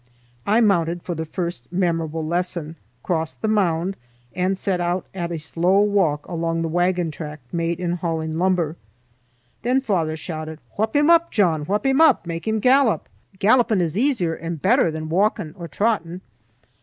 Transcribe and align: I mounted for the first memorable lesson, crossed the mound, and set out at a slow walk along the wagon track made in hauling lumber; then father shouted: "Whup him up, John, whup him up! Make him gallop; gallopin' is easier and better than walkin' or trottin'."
I 0.47 0.61
mounted 0.61 1.03
for 1.03 1.13
the 1.13 1.27
first 1.27 1.71
memorable 1.71 2.25
lesson, 2.25 2.75
crossed 3.03 3.43
the 3.43 3.47
mound, 3.47 3.95
and 4.33 4.57
set 4.57 4.81
out 4.81 5.05
at 5.13 5.31
a 5.31 5.37
slow 5.37 5.77
walk 5.81 6.25
along 6.25 6.63
the 6.63 6.67
wagon 6.67 7.11
track 7.11 7.39
made 7.51 7.79
in 7.79 7.91
hauling 7.91 8.39
lumber; 8.39 8.77
then 9.61 9.79
father 9.79 10.17
shouted: 10.17 10.57
"Whup 10.75 10.95
him 10.95 11.11
up, 11.11 11.29
John, 11.29 11.65
whup 11.65 11.85
him 11.85 12.01
up! 12.01 12.25
Make 12.25 12.47
him 12.47 12.57
gallop; 12.59 13.07
gallopin' 13.37 13.79
is 13.79 13.95
easier 13.95 14.33
and 14.33 14.59
better 14.59 14.89
than 14.89 15.07
walkin' 15.07 15.53
or 15.55 15.67
trottin'." 15.67 16.21